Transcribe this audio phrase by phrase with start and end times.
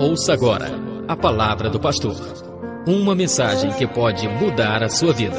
[0.00, 0.68] Ouça agora
[1.06, 2.16] a palavra do pastor.
[2.86, 5.36] Uma mensagem que pode mudar a sua vida.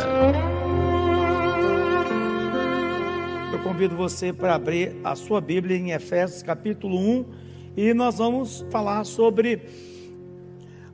[3.52, 7.26] Eu convido você para abrir a sua Bíblia em Efésios capítulo 1
[7.76, 9.68] e nós vamos falar sobre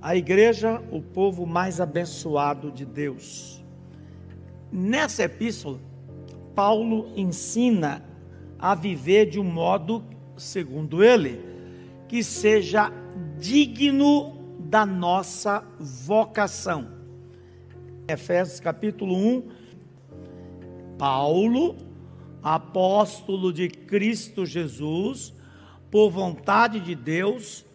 [0.01, 3.61] a igreja, o povo mais abençoado de Deus.
[4.71, 5.77] Nessa epístola,
[6.55, 8.01] Paulo ensina
[8.57, 10.05] a viver de um modo,
[10.37, 11.41] segundo ele,
[12.07, 12.93] que seja
[13.39, 16.89] digno da nossa vocação.
[18.07, 19.43] Efésios capítulo 1,
[20.97, 21.75] Paulo,
[22.41, 25.33] apóstolo de Cristo Jesus,
[25.91, 27.65] por vontade de Deus,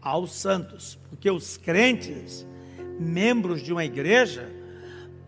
[0.00, 2.46] aos santos, porque os crentes,
[2.98, 4.50] membros de uma igreja,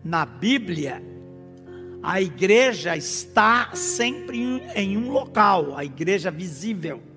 [0.03, 1.03] na Bíblia,
[2.01, 7.10] a igreja está sempre em um local, a igreja visível.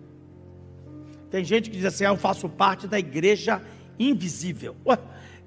[1.35, 3.61] Tem gente que diz assim: ah, eu faço parte da igreja
[3.99, 4.77] invisível.
[4.87, 4.97] Ué,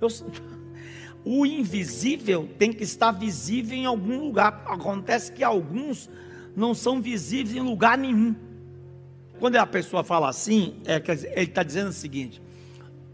[0.02, 0.10] eu,
[1.24, 4.66] o invisível tem que estar visível em algum lugar.
[4.66, 6.10] Acontece que alguns
[6.54, 8.36] não são visíveis em lugar nenhum.
[9.40, 12.42] Quando a pessoa fala assim, é ele está dizendo o seguinte: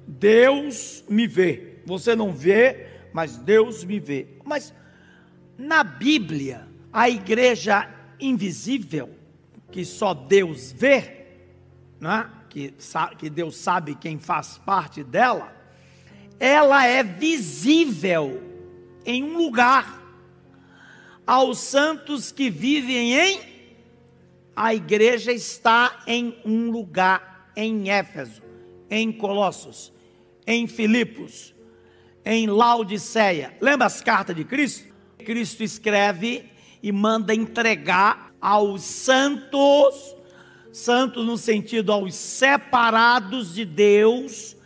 [0.08, 1.76] Deus me vê.
[1.86, 4.30] Você não vê, mas Deus me vê.
[4.44, 4.74] Mas
[5.56, 7.88] na Bíblia, a igreja
[8.20, 9.12] invisível,
[9.72, 11.28] que só Deus vê,
[12.00, 12.32] né?
[12.54, 12.72] Que,
[13.18, 15.52] que Deus sabe quem faz parte dela,
[16.40, 18.44] ela é visível
[19.04, 20.02] em um lugar.
[21.26, 23.54] Aos santos que vivem em
[24.56, 28.44] a igreja está em um lugar, em Éfeso,
[28.88, 29.92] em Colossos,
[30.46, 31.56] em Filipos,
[32.24, 33.58] em Laodiceia.
[33.60, 34.94] Lembra as cartas de Cristo?
[35.18, 36.52] Cristo escreve
[36.84, 40.16] e manda entregar aos santos,
[40.74, 44.58] santos no sentido aos separados de Deus,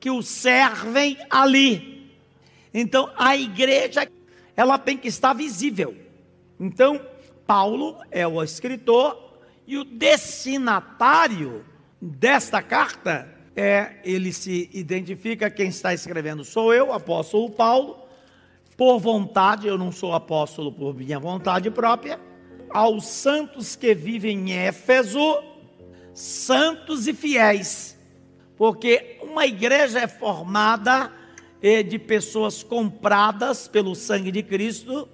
[0.00, 2.10] que o servem ali.
[2.72, 4.08] Então a igreja,
[4.56, 5.94] ela tem que estar visível.
[6.58, 7.00] Então,
[7.46, 9.28] Paulo é o escritor,
[9.66, 11.62] e o destinatário
[12.00, 17.98] desta carta é, ele se identifica, quem está escrevendo sou eu, apóstolo Paulo,
[18.76, 22.18] por vontade, eu não sou apóstolo por minha vontade própria,
[22.70, 25.42] aos santos que vivem em Éfeso,
[26.14, 27.96] santos e fiéis,
[28.56, 31.12] porque uma igreja é formada
[31.62, 35.08] eh, de pessoas compradas pelo sangue de Cristo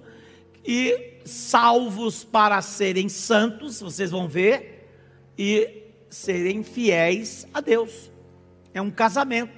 [0.65, 4.89] e salvos para serem santos, vocês vão ver,
[5.37, 8.11] e serem fiéis a Deus.
[8.73, 9.53] É um casamento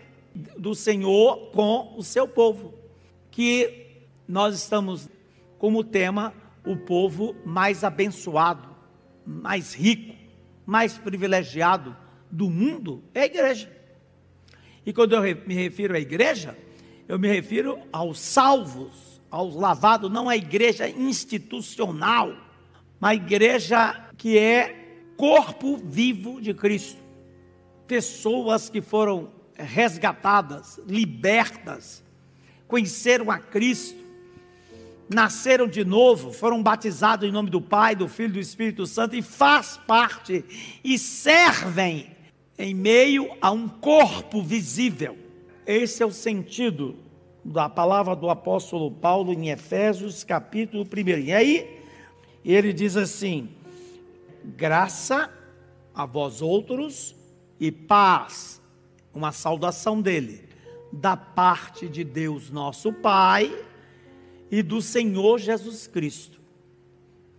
[0.57, 2.74] do Senhor com o seu povo,
[3.31, 3.86] que
[4.28, 5.09] nós estamos
[5.57, 6.34] como tema
[6.67, 8.67] o povo mais abençoado,
[9.25, 10.16] mais rico,
[10.66, 11.95] mais privilegiado
[12.29, 13.72] do mundo é a igreja.
[14.85, 16.57] E quando eu me refiro à igreja,
[17.07, 22.35] eu me refiro aos salvos aos lavados, não a igreja institucional,
[23.00, 27.01] mas a igreja que é corpo vivo de Cristo.
[27.85, 32.03] Pessoas que foram resgatadas, libertas,
[32.67, 34.03] conheceram a Cristo,
[35.09, 39.16] nasceram de novo, foram batizados em nome do Pai, do Filho e do Espírito Santo
[39.16, 40.44] e faz parte
[40.84, 42.12] e servem
[42.57, 45.18] em meio a um corpo visível.
[45.66, 46.95] Esse é o sentido
[47.44, 51.19] da palavra do apóstolo Paulo em Efésios, capítulo 1.
[51.19, 51.81] E aí,
[52.44, 53.50] ele diz assim:
[54.44, 55.31] graça
[55.94, 57.16] a vós outros
[57.59, 58.62] e paz,
[59.13, 60.47] uma saudação dele,
[60.91, 63.66] da parte de Deus nosso Pai
[64.50, 66.40] e do Senhor Jesus Cristo.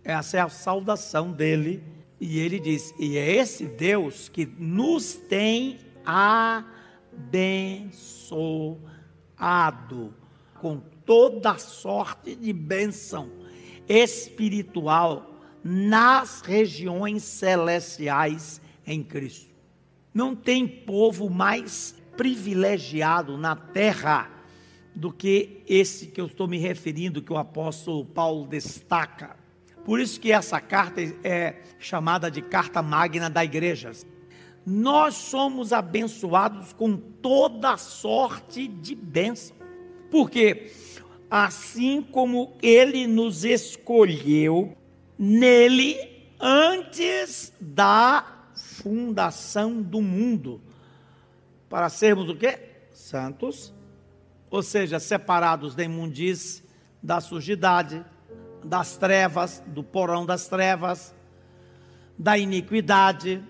[0.03, 1.83] Essa é a saudação dele.
[2.19, 7.93] E ele diz: e é esse Deus que nos tem abençoado
[10.59, 13.31] com toda sorte de bênção
[13.87, 19.49] espiritual nas regiões celestiais em Cristo.
[20.13, 24.38] Não tem povo mais privilegiado na terra
[24.99, 29.35] do que esse que eu estou me referindo, que o apóstolo Paulo destaca.
[29.83, 33.91] Por isso que essa carta é chamada de carta magna da igreja
[34.69, 39.55] nós somos abençoados com toda sorte de bênção.
[40.11, 40.71] Porque
[41.29, 44.77] assim como ele nos escolheu
[45.17, 45.97] nele
[46.39, 50.61] antes da fundação do mundo,
[51.67, 52.59] para sermos o quê?
[52.91, 53.73] Santos,
[54.49, 56.63] ou seja, separados da imundice,
[57.01, 58.03] da sujidade,
[58.63, 61.15] das trevas, do porão das trevas,
[62.17, 63.41] da iniquidade,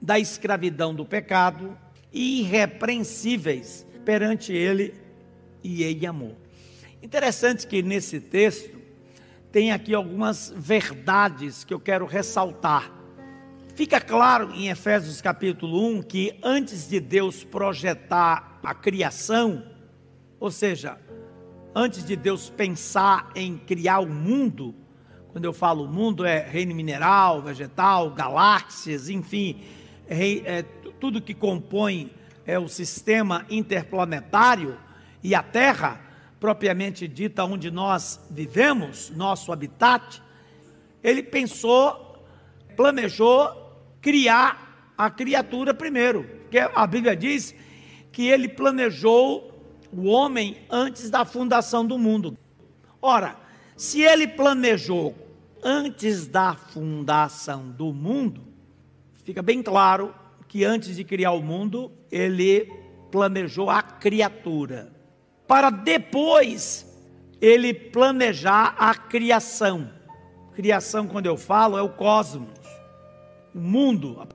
[0.00, 1.76] da escravidão do pecado
[2.12, 4.94] irrepreensíveis perante ele
[5.62, 6.36] e ele amou.
[7.02, 8.78] Interessante que nesse texto
[9.50, 12.92] tem aqui algumas verdades que eu quero ressaltar.
[13.74, 19.64] Fica claro em Efésios capítulo 1 que antes de Deus projetar a criação,
[20.38, 20.98] ou seja,
[21.74, 24.74] antes de Deus pensar em criar o mundo,
[25.32, 29.62] quando eu falo mundo é reino mineral, vegetal, galáxias, enfim,
[30.06, 30.62] é, é,
[31.00, 32.12] tudo que compõe
[32.46, 34.78] é o sistema interplanetário
[35.22, 36.00] e a Terra,
[36.38, 40.22] propriamente dita, onde nós vivemos, nosso habitat,
[41.02, 42.22] ele pensou,
[42.76, 43.50] planejou
[44.00, 47.54] criar a criatura primeiro, que a Bíblia diz
[48.12, 49.53] que ele planejou
[49.96, 52.36] o homem antes da fundação do mundo.
[53.00, 53.36] Ora,
[53.76, 55.14] se ele planejou
[55.62, 58.42] antes da fundação do mundo,
[59.24, 60.14] fica bem claro
[60.46, 62.70] que antes de criar o mundo, ele
[63.10, 64.92] planejou a criatura,
[65.46, 66.86] para depois
[67.40, 69.90] ele planejar a criação.
[70.54, 72.58] Criação, quando eu falo, é o cosmos,
[73.54, 74.26] o mundo.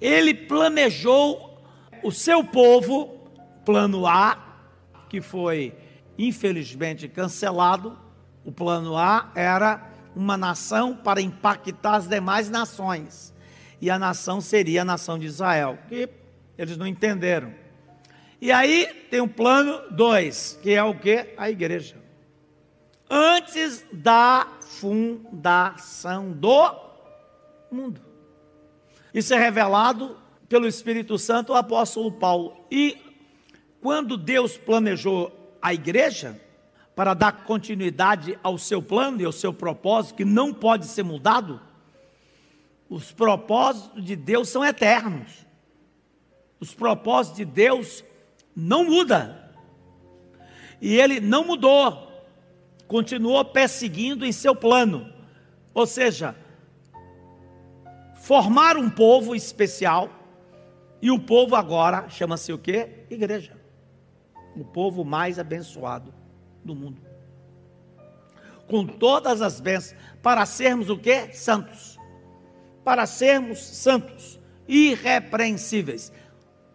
[0.00, 1.62] Ele planejou
[2.02, 3.20] o seu povo,
[3.64, 4.49] plano A,
[5.10, 5.74] que foi
[6.16, 7.98] infelizmente cancelado.
[8.42, 13.34] O plano A era uma nação para impactar as demais nações
[13.80, 16.08] e a nação seria a nação de Israel, que
[16.58, 17.54] eles não entenderam.
[18.40, 21.34] E aí tem o um plano 2, que é o que?
[21.36, 21.96] A igreja.
[23.08, 26.74] Antes da fundação do
[27.70, 28.00] mundo.
[29.12, 30.16] Isso é revelado
[30.48, 32.64] pelo Espírito Santo ao apóstolo Paulo.
[32.70, 32.96] E
[33.80, 36.40] quando Deus planejou a igreja,
[36.94, 41.60] para dar continuidade ao seu plano e ao seu propósito, que não pode ser mudado,
[42.90, 45.46] os propósitos de Deus são eternos.
[46.58, 48.04] Os propósitos de Deus
[48.54, 49.34] não mudam.
[50.80, 52.10] E ele não mudou.
[52.88, 55.10] Continuou perseguindo em seu plano.
[55.72, 56.34] Ou seja,
[58.16, 60.10] formar um povo especial.
[61.00, 63.06] E o povo agora chama-se o quê?
[63.08, 63.59] Igreja.
[64.56, 66.12] O povo mais abençoado
[66.64, 67.00] do mundo.
[68.66, 71.32] Com todas as bênçãos, para sermos o quê?
[71.32, 72.00] Santos
[72.84, 76.12] para sermos santos, irrepreensíveis.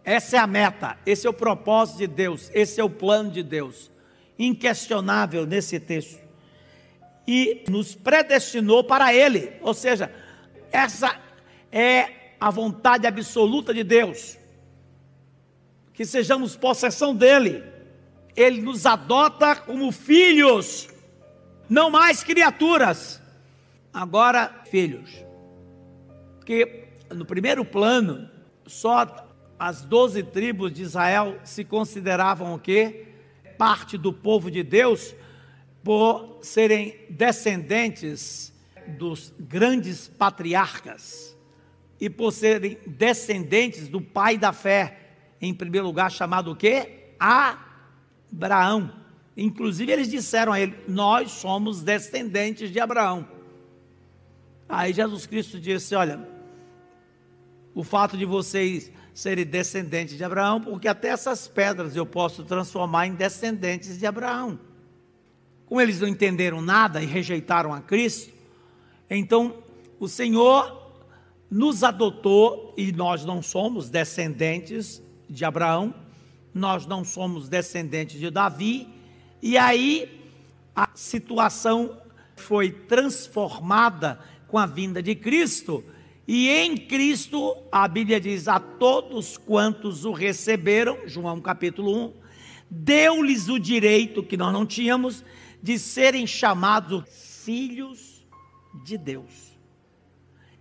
[0.04, 3.42] Essa é a meta, esse é o propósito de Deus, esse é o plano de
[3.42, 3.90] Deus,
[4.38, 6.24] inquestionável nesse texto.
[7.26, 10.12] E nos predestinou para Ele, ou seja,
[10.70, 11.18] essa
[11.72, 14.38] é a vontade absoluta de Deus,
[15.96, 17.64] que sejamos possessão dEle,
[18.36, 20.90] Ele nos adota como filhos,
[21.70, 23.20] não mais criaturas,
[23.92, 25.10] agora filhos.
[26.36, 28.28] Porque no primeiro plano,
[28.66, 29.26] só
[29.58, 33.06] as doze tribos de Israel se consideravam o quê?
[33.56, 35.14] Parte do povo de Deus,
[35.82, 38.52] por serem descendentes
[38.86, 41.34] dos grandes patriarcas
[41.98, 45.05] e por serem descendentes do pai da fé,
[45.40, 47.14] em primeiro lugar chamado o quê?
[47.18, 48.92] Abraão.
[49.36, 53.28] Inclusive eles disseram a ele: Nós somos descendentes de Abraão.
[54.68, 56.26] Aí Jesus Cristo disse: Olha,
[57.74, 63.06] o fato de vocês serem descendentes de Abraão, porque até essas pedras eu posso transformar
[63.06, 64.58] em descendentes de Abraão.
[65.66, 68.32] Como eles não entenderam nada e rejeitaram a Cristo,
[69.08, 69.62] então
[69.98, 70.94] o Senhor
[71.50, 75.94] nos adotou e nós não somos descendentes de Abraão,
[76.54, 78.88] nós não somos descendentes de Davi,
[79.42, 80.22] e aí
[80.74, 81.98] a situação
[82.36, 84.18] foi transformada
[84.48, 85.84] com a vinda de Cristo
[86.26, 92.12] e em Cristo, a Bíblia diz: a todos quantos o receberam, João capítulo 1,
[92.68, 95.24] deu-lhes o direito que nós não tínhamos
[95.62, 97.04] de serem chamados
[97.44, 98.26] filhos
[98.84, 99.55] de Deus.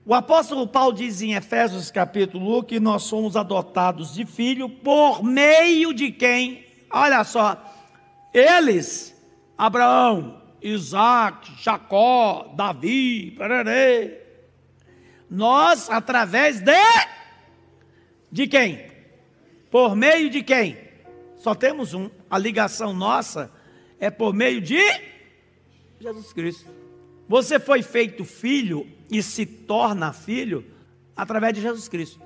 [0.07, 5.23] O apóstolo Paulo diz em Efésios capítulo 1 que nós somos adotados de filho por
[5.23, 6.63] meio de quem?
[6.91, 7.59] Olha só,
[8.31, 9.19] eles,
[9.57, 13.35] Abraão, Isaac, Jacó, Davi,
[15.27, 16.71] nós, através de.
[18.31, 18.85] De quem?
[19.71, 20.77] Por meio de quem?
[21.35, 22.11] Só temos um.
[22.29, 23.51] A ligação nossa
[23.99, 24.79] é por meio de
[25.99, 26.69] Jesus Cristo.
[27.27, 30.65] Você foi feito filho e se torna filho
[31.15, 32.19] através de Jesus Cristo.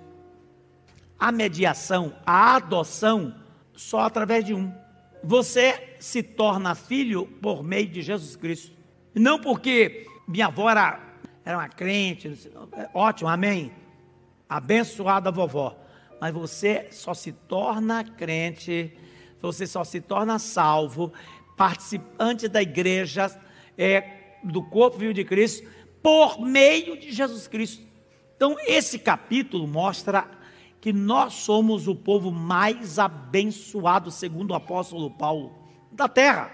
[1.18, 3.36] A mediação, a adoção,
[3.74, 4.74] só através de um.
[5.24, 8.76] Você se torna filho por meio de Jesus Cristo.
[9.14, 11.10] Não porque minha avó era
[11.50, 12.52] era uma crente,
[12.94, 13.72] ótimo, amém.
[14.48, 15.76] Abençoada vovó.
[16.22, 18.94] mas você só se torna crente,
[19.42, 21.12] você só se torna salvo,
[21.58, 23.36] participante da igreja,
[23.76, 25.68] é, do corpo vivo de Cristo,
[26.02, 27.88] por meio de Jesus Cristo.
[28.36, 30.28] Então, esse capítulo mostra
[30.80, 35.54] que nós somos o povo mais abençoado, segundo o apóstolo Paulo,
[35.92, 36.50] da terra.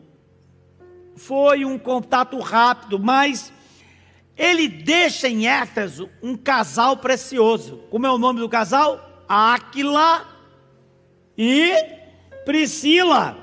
[1.17, 3.53] foi um contato rápido, mas
[4.37, 7.83] ele deixa em Éfeso um casal precioso.
[7.91, 9.25] Como é o nome do casal?
[9.29, 10.27] Áquila
[11.37, 11.75] e
[12.45, 13.37] Priscila.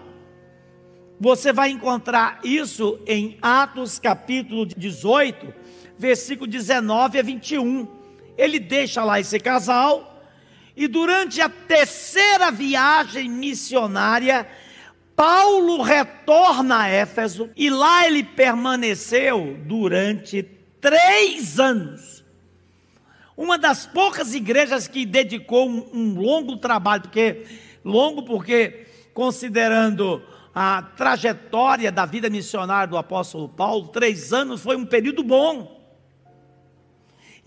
[1.19, 5.53] Você vai encontrar isso em Atos capítulo 18,
[5.97, 7.96] versículo 19 a 21.
[8.37, 10.17] Ele deixa lá esse casal
[10.75, 14.47] e durante a terceira viagem missionária,
[15.15, 20.43] Paulo retorna a Éfeso e lá ele permaneceu durante
[20.79, 22.23] três anos.
[23.35, 27.45] Uma das poucas igrejas que dedicou um, um longo trabalho, porque
[27.83, 30.21] longo porque considerando
[30.53, 35.76] a trajetória da vida missionária do apóstolo Paulo, três anos foi um período bom.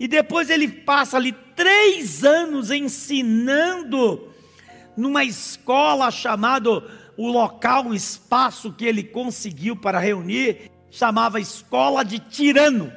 [0.01, 4.33] E depois ele passa ali três anos ensinando
[4.97, 6.83] numa escola chamada
[7.15, 12.91] o local, o espaço que ele conseguiu para reunir, chamava Escola de Tirano.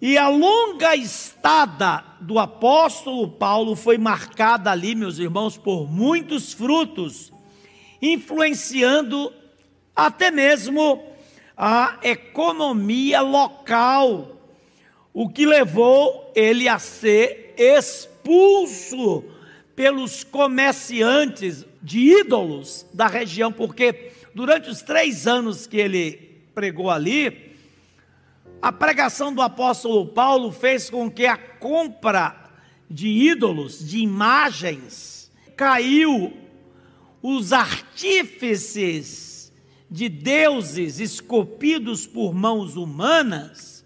[0.00, 7.32] E a longa estada do apóstolo Paulo foi marcada ali, meus irmãos, por muitos frutos,
[8.00, 9.32] influenciando
[9.96, 11.02] até mesmo
[11.56, 14.37] a economia local,
[15.20, 19.24] o que levou ele a ser expulso
[19.74, 27.56] pelos comerciantes de ídolos da região, porque durante os três anos que ele pregou ali,
[28.62, 32.52] a pregação do apóstolo Paulo fez com que a compra
[32.88, 36.32] de ídolos, de imagens, caiu.
[37.20, 39.52] Os artífices
[39.90, 43.77] de deuses esculpidos por mãos humanas,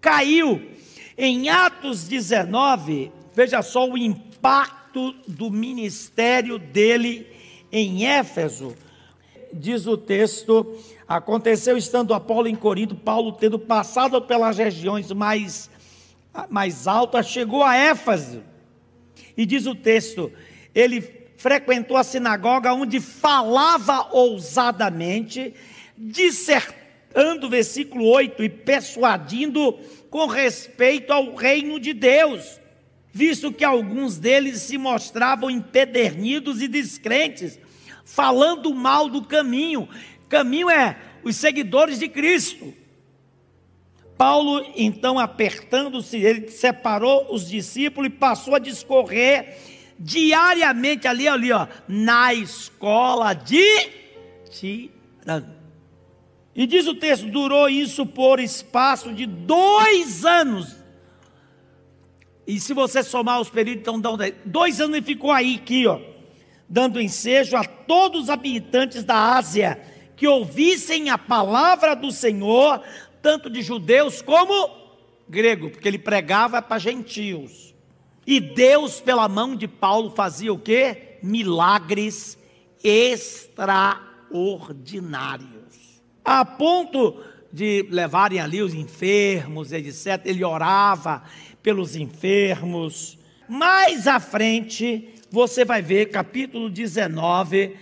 [0.00, 0.70] caiu
[1.16, 7.26] em Atos 19, veja só o impacto do ministério dele
[7.72, 8.74] em Éfeso.
[9.52, 10.76] Diz o texto:
[11.06, 15.70] aconteceu estando Apolo em Corinto, Paulo tendo passado pelas regiões mais,
[16.48, 18.42] mais altas, chegou a Éfeso.
[19.36, 20.30] E diz o texto:
[20.74, 21.00] ele
[21.36, 25.54] frequentou a sinagoga onde falava ousadamente,
[27.08, 29.72] dissertando, versículo 8, e persuadindo
[30.10, 32.58] com respeito ao reino de Deus
[33.18, 37.58] visto que alguns deles se mostravam empedernidos e descrentes,
[38.04, 39.88] falando mal do caminho.
[40.28, 42.72] Caminho é os seguidores de Cristo.
[44.16, 49.58] Paulo, então, apertando-se, ele separou os discípulos e passou a discorrer
[49.98, 53.90] diariamente ali, ali, ó, na escola de
[54.48, 55.57] Tirano.
[56.54, 60.78] E diz o texto: durou isso por espaço de dois anos,
[62.48, 66.00] e se você somar os períodos, então dão dois anos e ficou aí, aqui, ó,
[66.66, 69.78] dando ensejo a todos os habitantes da Ásia
[70.16, 72.80] que ouvissem a palavra do Senhor,
[73.20, 74.70] tanto de judeus como
[75.28, 77.74] grego, porque ele pregava para gentios.
[78.26, 81.18] E Deus, pela mão de Paulo, fazia o que?
[81.22, 82.38] Milagres
[82.82, 85.57] extraordinários.
[86.30, 90.20] A ponto de levarem ali os enfermos, etc.
[90.26, 91.22] Ele orava,
[91.62, 93.18] pelos enfermos.
[93.48, 97.74] Mais à frente, você vai ver, capítulo 19,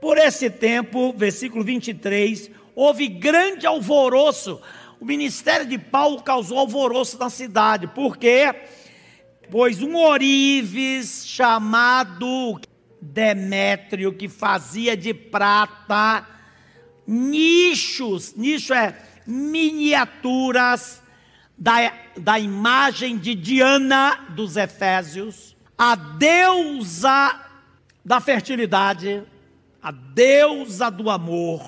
[0.00, 4.60] por esse tempo, versículo 23, houve grande alvoroço.
[4.98, 8.52] O ministério de Paulo causou alvoroço na cidade, porque
[9.48, 12.60] pois um orives chamado
[13.00, 16.34] Demétrio, que fazia de prata
[17.06, 18.96] nichos, nicho é
[19.26, 21.02] miniaturas
[21.56, 27.40] da, da imagem de Diana dos Efésios, a deusa
[28.04, 29.22] da fertilidade,
[29.82, 31.60] a deusa do amor,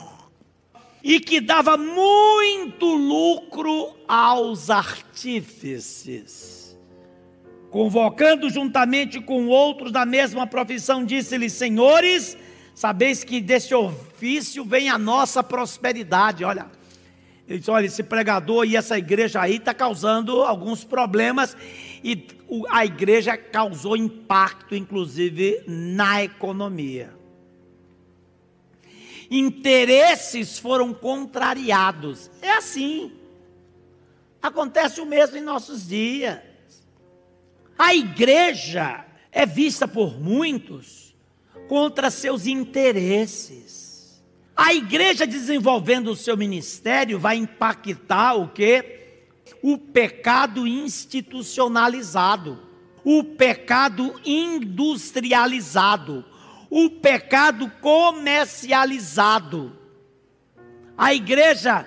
[1.03, 6.59] e que dava muito lucro aos artífices.
[7.71, 12.37] Convocando juntamente com outros da mesma profissão, disse-lhes: Senhores,
[12.75, 13.75] sabeis que deste
[14.19, 16.45] ofício vem a nossa prosperidade.
[16.45, 16.67] Olha,
[17.47, 21.57] ele disse: olha, esse pregador e essa igreja aí está causando alguns problemas
[22.03, 22.27] e
[22.69, 27.17] a igreja causou impacto, inclusive, na economia.
[29.31, 32.31] Interesses foram contrariados.
[32.43, 33.13] É assim.
[34.43, 36.39] Acontece o mesmo em nossos dias.
[37.79, 41.15] A igreja é vista por muitos
[41.69, 43.88] contra seus interesses.
[44.61, 48.85] A igreja desenvolvendo o seu ministério vai impactar o que?
[49.63, 52.59] O pecado institucionalizado,
[53.05, 56.25] o pecado industrializado,
[56.69, 59.79] o pecado comercializado.
[60.97, 61.87] A igreja,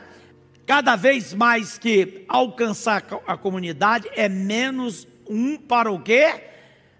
[0.65, 6.41] cada vez mais que alcançar a comunidade, é menos um para o quê?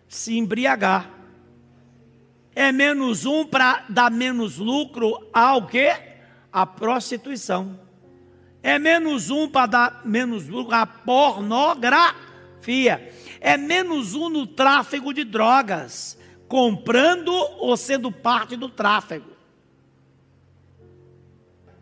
[0.09, 1.20] Se embriagar.
[2.55, 5.93] É menos um para dar menos lucro ao quê?
[6.51, 7.79] A prostituição.
[8.61, 12.13] É menos um para dar menos lucro à pornografia.
[13.39, 16.17] É menos um no tráfego de drogas,
[16.47, 19.31] comprando ou sendo parte do tráfego.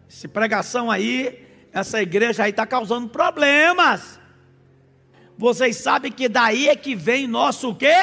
[0.08, 4.20] Essa pregação aí, essa igreja aí está causando problemas.
[5.38, 7.96] Vocês sabem que daí é que vem nosso quê?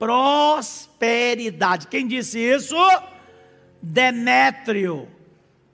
[0.00, 1.86] Prosperidade.
[1.88, 2.74] Quem disse isso?
[3.82, 5.06] Demétrio,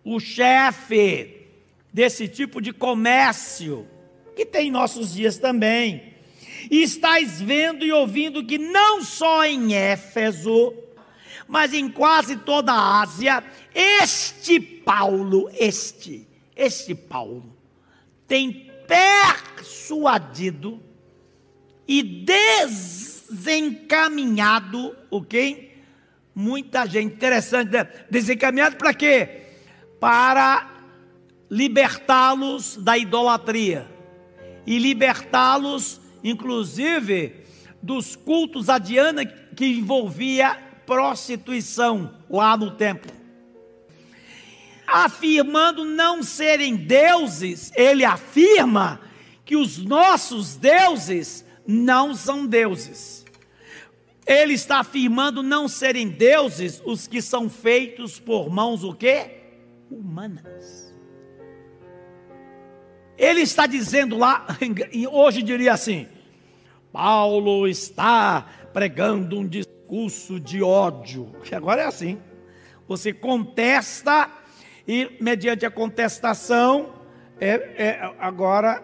[0.04, 1.46] o chefe
[1.92, 3.86] desse tipo de comércio,
[4.34, 6.12] que tem em nossos dias também.
[6.68, 10.74] E estáis vendo e ouvindo que não só em Éfeso,
[11.46, 17.56] mas em quase toda a Ásia, este Paulo, este, este Paulo,
[18.26, 20.82] tem persuadido
[21.86, 22.02] e
[23.30, 25.74] desencaminhado, ok?
[26.34, 27.88] Muita gente, interessante, né?
[28.10, 29.42] desencaminhado para quê?
[29.98, 30.70] Para
[31.50, 33.86] libertá-los da idolatria
[34.66, 37.44] e libertá-los, inclusive,
[37.82, 43.16] dos cultos a Diana que envolvia prostituição lá no templo
[44.86, 49.00] afirmando não serem deuses, ele afirma
[49.44, 53.24] que os nossos deuses não são deuses.
[54.26, 59.30] Ele está afirmando não serem deuses os que são feitos por mãos o quê?
[59.90, 60.94] Humanas.
[63.16, 64.46] Ele está dizendo lá,
[65.10, 66.08] hoje diria assim:
[66.92, 72.18] Paulo está pregando um discurso de ódio, que agora é assim.
[72.88, 74.30] Você contesta
[74.86, 76.94] e mediante a contestação,
[77.40, 78.82] é, é, agora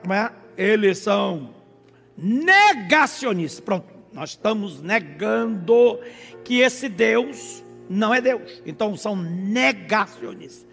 [0.56, 1.61] é, eles são
[2.22, 3.60] negacionistas.
[3.60, 5.98] Pronto, nós estamos negando
[6.44, 8.62] que esse Deus não é Deus.
[8.64, 10.66] Então são negacionistas.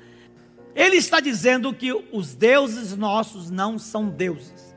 [0.76, 4.76] Ele está dizendo que os deuses nossos não são deuses.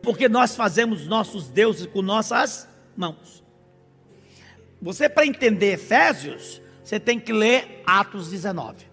[0.00, 3.42] Porque nós fazemos nossos deuses com nossas mãos.
[4.80, 8.86] Você, para entender Efésios, você tem que ler Atos 19.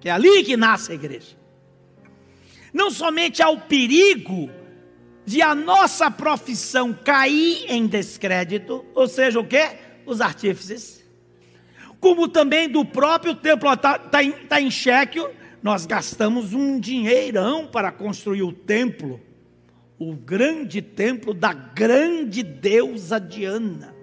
[0.00, 1.36] Que é ali que nasce a igreja.
[2.74, 4.50] Não somente há o perigo
[5.24, 9.64] de a nossa profissão cair em descrédito, ou seja, o que?
[10.04, 11.02] Os artífices,
[11.98, 15.24] como também do próprio templo está tá em, tá em xeque.
[15.62, 19.18] Nós gastamos um dinheirão para construir o templo,
[19.98, 23.93] o grande templo da grande deusa Diana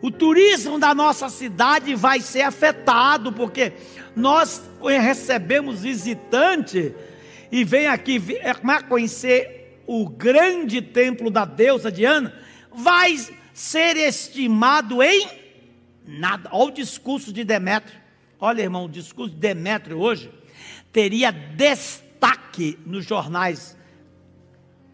[0.00, 3.72] o turismo da nossa cidade vai ser afetado, porque
[4.14, 6.94] nós recebemos visitante
[7.50, 12.32] e vem aqui é, conhecer o grande templo da deusa Diana,
[12.72, 13.16] vai
[13.52, 15.26] ser estimado em
[16.06, 16.50] nada.
[16.52, 17.98] Olha o discurso de Demétrio.
[18.38, 20.30] Olha, irmão, o discurso de Demétrio hoje
[20.92, 23.76] teria destaque nos jornais.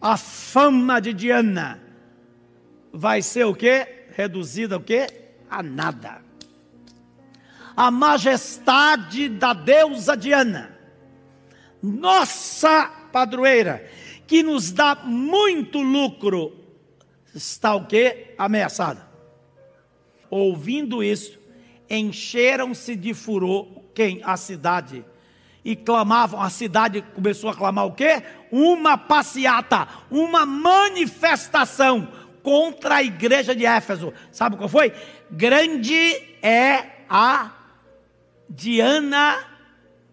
[0.01, 1.81] A fama de Diana
[2.91, 3.94] vai ser o quê?
[4.15, 5.07] Reduzida o quê?
[5.49, 6.21] A nada.
[7.75, 10.77] A majestade da deusa Diana,
[11.83, 13.85] nossa padroeira,
[14.25, 16.55] que nos dá muito lucro,
[17.33, 18.33] está o quê?
[18.37, 19.05] Ameaçada.
[20.29, 21.37] Ouvindo isso,
[21.89, 24.21] encheram-se de furor quem?
[24.23, 25.05] A cidade
[25.63, 28.21] e clamavam, a cidade começou a clamar o quê?
[28.51, 32.07] Uma passeata, uma manifestação
[32.45, 34.13] contra a igreja de Éfeso.
[34.31, 34.93] Sabe qual foi?
[35.31, 37.51] Grande é a
[38.47, 39.43] Diana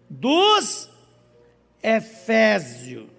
[0.09, 0.89] dos
[1.83, 3.11] Efésios.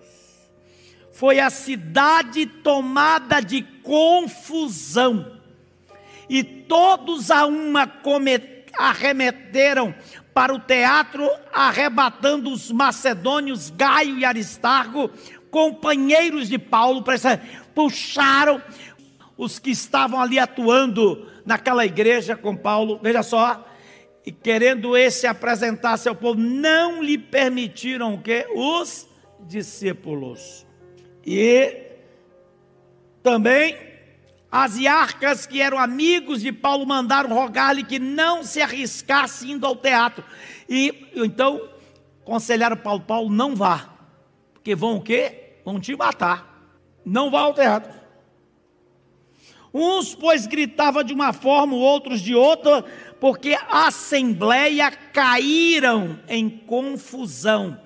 [1.12, 5.40] Foi a cidade tomada de confusão.
[6.28, 7.86] E todos a uma
[8.76, 9.94] arremeteram
[10.34, 15.08] para o teatro, arrebatando os macedônios Gaio e Aristarco,
[15.52, 17.04] companheiros de Paulo,
[17.72, 18.60] puxaram
[19.36, 23.66] os que estavam ali atuando naquela igreja com Paulo, veja só,
[24.24, 29.06] e querendo esse apresentar-se ao povo, não lhe permitiram que os
[29.40, 30.66] discípulos.
[31.26, 31.82] E
[33.22, 33.76] também
[34.50, 39.76] as iarcas que eram amigos de Paulo mandaram rogar-lhe que não se arriscasse indo ao
[39.76, 40.24] teatro.
[40.68, 41.68] E então
[42.22, 43.90] aconselharam Paulo, Paulo, não vá.
[44.54, 45.58] Porque vão o quê?
[45.64, 46.70] Vão te matar.
[47.04, 47.92] Não vá ao teatro.
[49.76, 52.84] Uns, pois, gritavam de uma forma, outros de outra,
[53.18, 57.80] porque a assembleia caíram em confusão.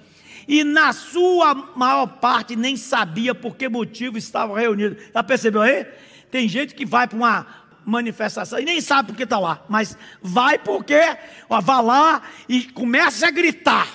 [0.47, 5.03] E na sua maior parte nem sabia por que motivo estavam reunidos.
[5.15, 5.87] Já percebeu aí?
[6.31, 7.47] Tem gente que vai para uma
[7.87, 11.01] manifestação e nem sabe por que está lá, mas vai porque
[11.49, 13.89] vai lá e começa a gritar.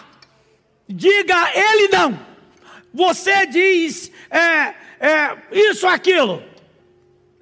[0.89, 2.19] Diga ele não.
[2.91, 6.52] Você diz é, é, isso, aquilo.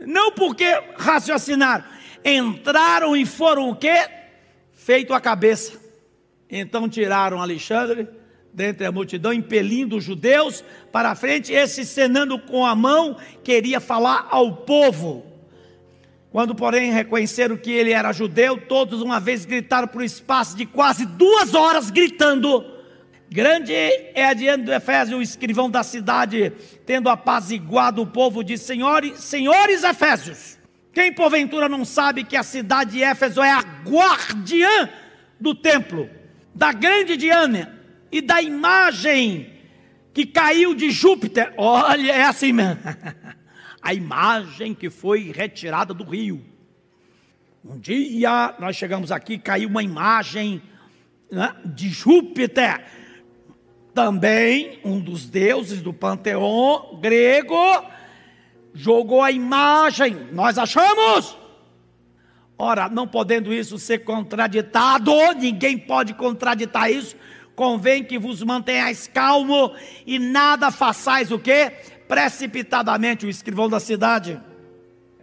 [0.05, 0.65] Não porque
[0.97, 1.83] raciocinaram.
[2.23, 4.07] Entraram e foram o quê?
[4.73, 5.79] Feito a cabeça.
[6.49, 8.07] Então tiraram Alexandre
[8.53, 13.79] dentre a multidão, impelindo os judeus para a frente, esse cenando com a mão, queria
[13.79, 15.25] falar ao povo.
[16.31, 21.05] Quando, porém, reconheceram que ele era judeu, todos uma vez gritaram por espaço de quase
[21.05, 22.65] duas horas, gritando:
[23.33, 26.51] Grande é adiante do Efésio, o escrivão da cidade,
[26.85, 30.59] tendo apaziguado o povo, de senhores, senhores Efésios,
[30.91, 34.89] quem porventura não sabe que a cidade de Éfeso é a guardiã
[35.39, 36.09] do templo,
[36.53, 37.79] da grande Diana,
[38.11, 39.53] e da imagem
[40.13, 41.53] que caiu de Júpiter.
[41.55, 42.81] Olha, é assim mesmo.
[43.81, 46.45] A imagem que foi retirada do rio.
[47.65, 50.61] Um dia nós chegamos aqui, caiu uma imagem
[51.31, 52.85] né, de Júpiter.
[53.93, 57.55] Também um dos deuses do panteão grego
[58.73, 60.27] jogou a imagem.
[60.31, 61.37] Nós achamos.
[62.57, 67.15] Ora, não podendo isso ser contraditado, ninguém pode contraditar isso,
[67.55, 69.73] convém que vos mantenhais calmo
[70.05, 71.71] e nada façais o que?
[72.07, 74.39] Precipitadamente, o escrivão da cidade.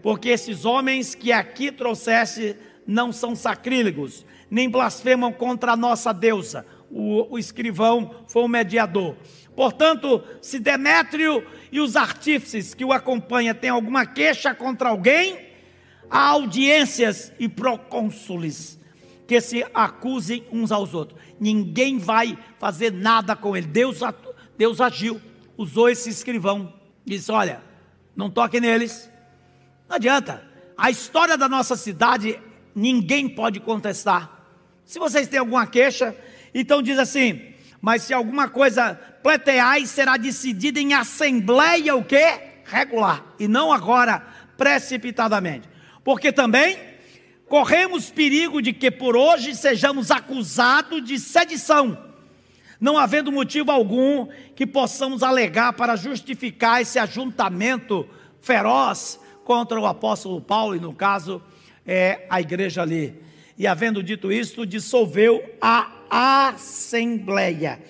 [0.03, 6.67] Porque esses homens que aqui trouxeste não são sacrílegos, nem blasfemam contra a nossa deusa.
[6.91, 9.17] O, o escrivão foi o mediador.
[9.55, 15.49] Portanto, se Demétrio e os artífices que o acompanham têm alguma queixa contra alguém,
[16.11, 18.79] há audiências e procônsules
[19.27, 21.21] que se acusem uns aos outros.
[21.39, 23.67] Ninguém vai fazer nada com ele.
[23.67, 24.01] Deus,
[24.57, 25.21] Deus agiu,
[25.57, 26.73] usou esse escrivão.
[27.05, 27.63] Disse: Olha,
[28.17, 29.11] não toque neles.
[29.89, 30.43] Não adianta.
[30.77, 32.41] A história da nossa cidade,
[32.75, 34.39] ninguém pode contestar.
[34.85, 36.17] Se vocês têm alguma queixa,
[36.61, 37.41] então diz assim:
[37.81, 42.41] Mas se alguma coisa pleiteais, será decidida em assembleia o quê?
[42.65, 43.25] Regular.
[43.39, 45.69] E não agora, precipitadamente.
[46.03, 46.79] Porque também
[47.47, 51.97] corremos perigo de que por hoje sejamos acusados de sedição,
[52.81, 58.09] não havendo motivo algum que possamos alegar para justificar esse ajuntamento
[58.41, 61.43] feroz contra o apóstolo Paulo, e no caso
[61.87, 63.28] é a igreja ali.
[63.59, 67.83] E havendo dito isto, dissolveu a assembleia.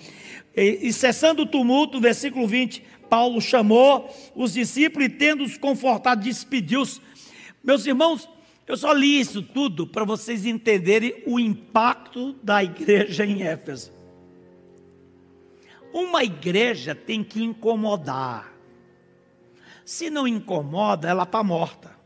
[0.55, 6.99] E, e cessando o tumulto, versículo 20, Paulo chamou os discípulos e, tendo-os confortado, despediu-os.
[7.63, 8.27] Meus irmãos,
[8.65, 13.91] eu só li isso tudo para vocês entenderem o impacto da igreja em Éfeso.
[15.93, 18.51] Uma igreja tem que incomodar.
[19.85, 21.98] Se não incomoda, ela está morta.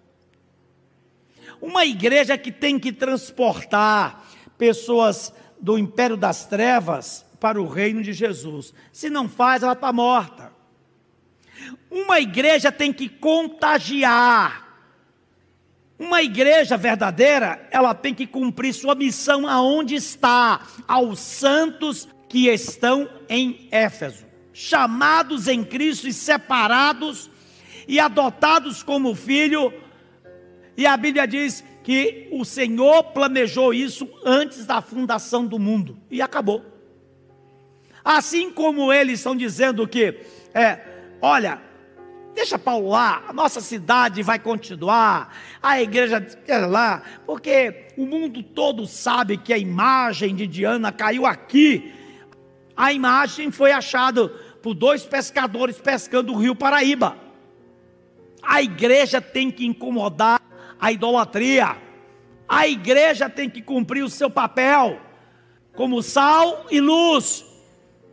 [1.64, 4.22] Uma igreja que tem que transportar
[4.58, 8.74] pessoas do império das trevas para o reino de Jesus.
[8.92, 10.52] Se não faz, ela está morta.
[11.90, 14.78] Uma igreja tem que contagiar.
[15.98, 23.08] Uma igreja verdadeira, ela tem que cumprir sua missão aonde está, aos santos que estão
[23.30, 27.32] em Éfeso, chamados em Cristo e separados
[27.88, 29.74] e adotados como filho.
[30.76, 36.22] E a Bíblia diz que o Senhor planejou isso antes da fundação do mundo e
[36.22, 36.64] acabou.
[38.04, 40.20] Assim como eles estão dizendo que,
[40.54, 40.80] é,
[41.22, 41.62] olha,
[42.34, 48.42] deixa Paulo lá, a nossa cidade vai continuar, a igreja quer lá, porque o mundo
[48.42, 51.94] todo sabe que a imagem de Diana caiu aqui.
[52.76, 54.28] A imagem foi achada
[54.62, 57.18] por dois pescadores pescando o rio Paraíba.
[58.42, 60.42] A igreja tem que incomodar
[60.84, 61.78] a idolatria.
[62.46, 65.00] A igreja tem que cumprir o seu papel
[65.74, 67.46] como sal e luz.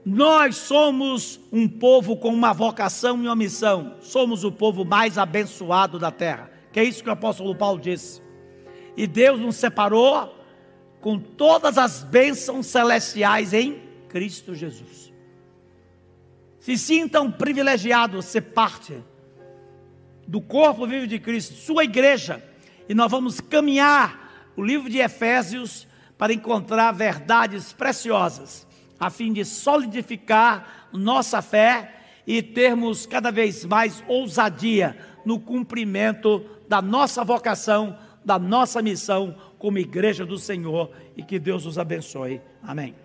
[0.07, 3.97] Nós somos um povo com uma vocação e uma missão.
[4.01, 6.49] Somos o povo mais abençoado da terra.
[6.73, 8.23] Que é isso que o apóstolo Paulo disse.
[8.97, 10.33] E Deus nos separou
[11.01, 15.13] com todas as bênçãos celestiais em Cristo Jesus.
[16.61, 19.03] Se sintam privilegiados ser parte
[20.25, 22.41] do corpo vivo de Cristo, sua igreja,
[22.91, 25.87] e nós vamos caminhar o livro de Efésios
[26.19, 28.67] para encontrar verdades preciosas,
[28.99, 31.95] a fim de solidificar nossa fé
[32.27, 39.79] e termos cada vez mais ousadia no cumprimento da nossa vocação, da nossa missão como
[39.79, 42.43] igreja do Senhor e que Deus os abençoe.
[42.61, 42.97] Amém.